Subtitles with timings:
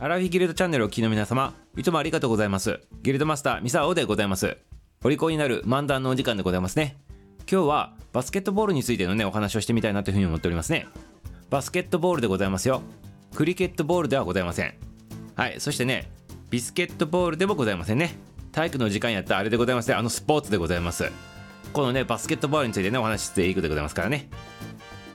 [0.00, 2.78] アラフィギルドチャンネルをお聞きの皆様、いつもありがとうございます。
[3.02, 4.56] ギルドマスター、ミサオでございます。
[5.02, 6.96] お利口になる漫談のお時間でございますね。
[7.50, 10.86] 今日はバスケットボールについてのね、お話をしてみたいなというふうに思っておりますね。
[11.50, 12.80] バスケットボールでございますよ。
[13.34, 14.74] クリケットボールではございません。
[15.34, 16.08] はい、そしてね、
[16.48, 18.14] ビスケットボールでもございませんね。
[18.52, 19.94] 体育の時間やったあれでございますね。
[19.94, 21.10] あのスポーツでございます。
[21.72, 24.30] このね、バスケットボールについてね、お話ししていくでございますからね。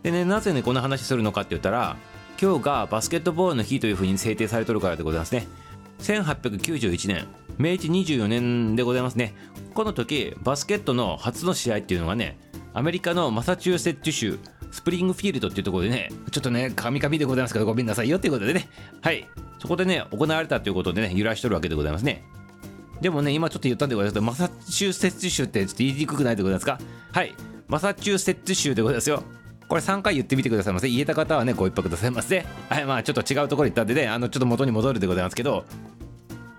[0.01, 1.95] でね、なぜね、この話するのかって言ったら、
[2.43, 5.47] 今日がバスケットボールの日というふうに制定されてるからでございますね。
[5.99, 7.25] 1891年、
[7.57, 9.33] 明治24年でございますね。
[9.73, 12.37] この時、バスケットの初の試合っていうのがね、
[12.73, 14.39] アメリカのマサチューセッツ州、
[14.71, 18.67] スプリングフィールドっていうところでね、ちょっとね、カミカミでございますけど、ごめんなさいよっていうことでね、
[18.99, 19.25] はい、
[19.59, 22.25] そこでね、行われたということでね、揺らしとるわけでございますね。
[22.99, 26.77] でもね、今ちょっと言ったんでございますけど、マサチューセッツ州ってちょっと言いにくくないでございますか？
[27.13, 27.33] はい、
[27.69, 29.23] マサチューセッツ州でございますよ。
[29.73, 30.87] これ3回言ってみてくださいませ。
[30.87, 32.45] 言えた方はね、ご一泊くださいませ。
[32.69, 35.65] はい、まあちょっと違うところ行ったんでね、あの、ちょっと元に戻るでございますけど、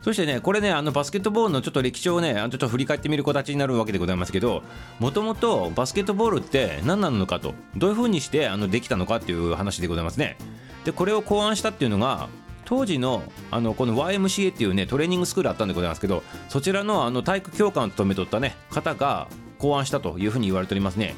[0.02, 4.64] そしてね、これね、あのバスケットボールのちょっと歴史をね、ちょっと振り返ってみる形になるわけでございますけど、
[4.98, 10.36] もともとバスケットボールって何なのかと、どういう風にしてあのできたのかっていう話でございますね。
[10.84, 12.28] で、これを考案したっていうのが、
[12.64, 21.14] 当時のあのこの YMCA っていうねトレーニングスクールあったんでございますけどそちらのあの体育教官を務めとったね方が考案したというふうに言われておりますね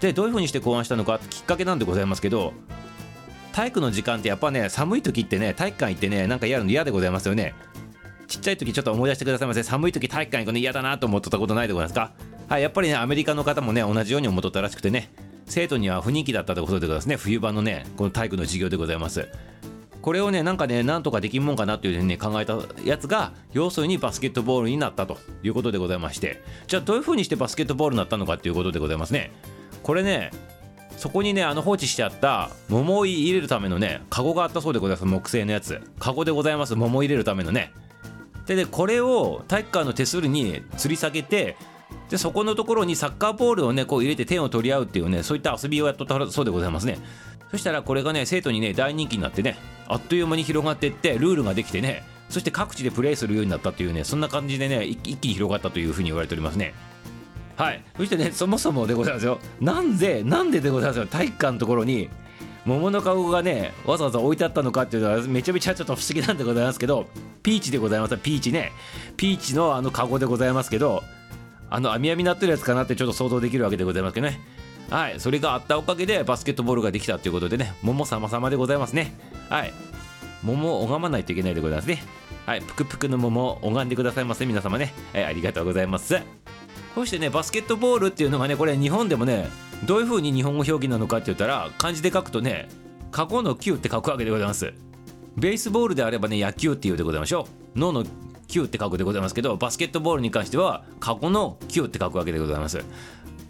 [0.00, 2.52] でどういうふうにして考案したのかきっかけなんでございますけど
[3.52, 7.54] 体育の時間ってやっぱね寒い時ってね体育館行ってねなんかやるの嫌でございますよね。
[8.28, 12.12] ちっちゃい時ちょっと思い出してくださいませ寒い時体育館行くの嫌だなと思ってたことないでございますか？
[12.46, 15.10] はいやっぱりねアメリカの方もね同じように思っとったらしくてね。
[15.46, 17.16] 生徒には不人気だったということでございますね。
[17.16, 19.28] 冬場のねこの体育の授業でございます。
[20.02, 26.42] これをねなんかねなんとかできんもんかなっていうふうに、ね、考えたやつが要するにバスケットボールになったということでございまして。
[26.66, 29.32] じゃあどういうふうにしてバスケットボールになったのかっていうことでございますね。
[29.88, 30.30] これね
[30.98, 35.06] そこにねあの放置してあった桃を入れるためのねカゴがあったそうでございます。
[35.06, 35.80] 木製のやつ。
[35.98, 36.76] カゴでございます。
[36.76, 37.72] 桃を入れるためのね。
[38.44, 41.56] でねこれを体育館の手すりに吊り下げて
[42.10, 46.98] でそこのところにサッカーボールをねこう入れて点を取り合うっていうねそういった遊びをやっとったそうでございますね。
[47.50, 56.74] そしたらこれがね生徒にね大人気になってねあっという間に広がっていってルールができてねそして各地でプレーするようになったっていうねそんな感じでね一気に広がったというふうに言われておりますね。
[57.58, 57.84] はい。
[57.96, 59.40] そしてねそもそもでございますよ。
[59.60, 61.06] なんでなんででございますよ。
[61.06, 62.08] 体育館のところに
[62.64, 67.06] 桃の籠がねわざわざ置いてあったのかっていうのはめちゃめちゃちょっと不思議なんでございますけど
[67.42, 68.16] ピーチでございます。
[68.16, 68.70] ピーチね。
[69.16, 71.02] ピーチのあの籠でございますけど
[71.68, 74.40] あの網網になってるやつかなってちょっと想像できるわけでございますけどね。
[74.88, 75.18] はい。
[75.18, 77.74] それがあったおかげでバスケットボールができたということでね。
[77.82, 79.12] 桃様様でございますね。
[79.48, 79.72] はい。
[80.44, 82.02] 桃を拝まないといけないでございますね。
[82.46, 82.62] はい。
[82.62, 86.22] ぷくぷくの桃を拝んでくださいませ皆様ね、はい、ありがとうございます。
[86.94, 89.48] そしてねバスケットボールっていうのがねこれ日本でもね
[89.84, 92.68] どういう風に日本語表記なのかって言ったら漢字で書くとね
[93.10, 94.72] 過去の9って書くわけでございます。
[95.36, 97.78] ベースボールであればね野球っていうでございましょう。
[97.78, 98.04] 脳の
[98.48, 102.80] 9って書くでございますけどバスケットボールに関しては過去の9って書くわけでございます。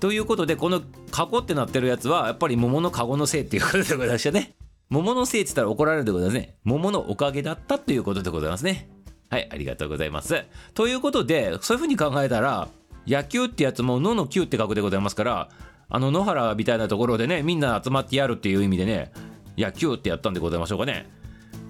[0.00, 4.54] ということでこの過去ってなってるやつはやっぱり桃のカゴのせいっていうことでございましたね。
[4.90, 6.54] 桃のせいって言ったら怒られるでございますね。
[6.64, 8.88] 桃のおかげだったということでございますね。
[9.30, 10.44] はいありがとうございます。
[10.74, 12.68] ということでそういうふうに考えたら
[13.08, 15.48] 野球ってやつも野の9って書くでございますから
[15.88, 19.10] あの野原みたいなところでねみんな集まってやるっていう意味でね
[19.56, 21.08] 野球ってやったんでございましょうかね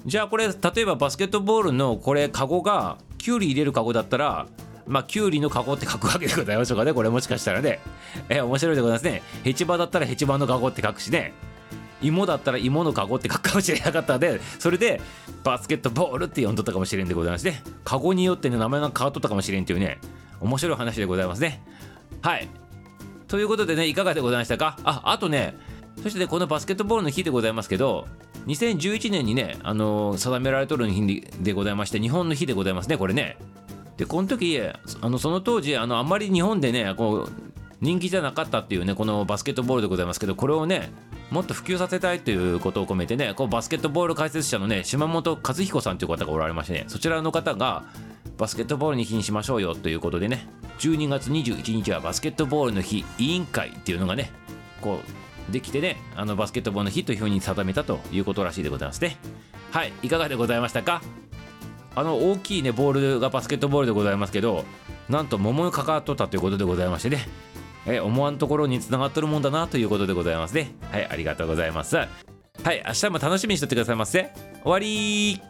[0.04, 4.48] じゃあこれ例えばバスケットボールのこれカゴがキュウリ入れるカゴだったら
[4.88, 6.94] まあ、キュウリのカゴって書くわけでございましょうかね。
[6.94, 7.78] これもしかしたらね。
[8.30, 9.22] え、面白いでございますね。
[9.44, 11.34] ヘチマだったらヘチマのカゴって書くしね。
[12.00, 15.02] 芋だったら芋のカゴって書くかもしれなかったので、それで
[15.44, 17.62] バスケットボールって呼んどったかもしれんでございますね。
[17.84, 19.98] カゴによってね、名前が変わっとったかもしれんっていうね、
[20.40, 21.62] 面白い話でございますね。
[22.22, 22.48] はい。
[23.26, 24.78] ということでね、いかがでございましたか？
[24.84, 25.56] あ、あとね、
[26.02, 28.06] そしてね、このバスケットボールの日でございますけど、
[28.46, 33.36] 2011年にね、あのー、定められとる日でございまして、日本の日でございますね、これね。
[33.98, 34.58] でこの時
[35.00, 37.32] あのその当時あのあんまり日本でねこう
[37.80, 40.90] 人気じゃなかったっていうねこのバスケットボールでございますけどこれをね
[41.30, 47.84] もっと普及させたいということを込めてねこうバスケットボール解説者のね島本和彦さんという方がおられましてねそちらの方が
[48.38, 50.48] バスケットボールに日にしましょうよということでね。
[50.78, 54.30] 12月21日はバスケットボールの日委員会っていうのがね
[54.80, 55.00] こ
[55.48, 59.16] うできてねあのバスケットボールの日というふうに定めたということらしいでございますね。
[59.72, 61.02] はいいかがでございましたか？
[61.96, 64.64] あの大きいねボールがバスケットボールでございますけど
[65.08, 67.26] なんと桃に関わっとったということでございましてね。
[67.86, 70.74] え思わんところにつながっとるもんだなということでございますね。
[70.92, 71.96] はいありがとうございます。
[71.96, 74.30] はい明日も楽しみにしとってくださいませ。
[74.62, 75.40] 終わり